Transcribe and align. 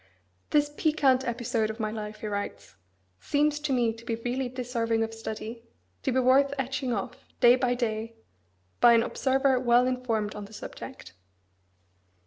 "This 0.49 0.71
piquant 0.77 1.23
episode 1.25 1.69
of 1.69 1.79
my 1.79 1.91
life," 1.91 2.21
he 2.21 2.25
writes, 2.27 2.75
"seems 3.19 3.59
to 3.59 3.71
me 3.71 3.93
to 3.93 4.03
be 4.03 4.15
really 4.15 4.49
deserving 4.49 5.03
of 5.03 5.13
study; 5.13 5.61
to 6.01 6.11
be 6.11 6.19
worth 6.19 6.55
etching 6.57 6.91
off, 6.91 7.23
day 7.39 7.55
by 7.55 7.75
day, 7.75 8.15
by 8.79 8.93
an 8.93 9.03
observer 9.03 9.59
well 9.59 9.85
informed 9.85 10.33
on 10.33 10.45
the 10.45 10.53
subject." 10.53 11.13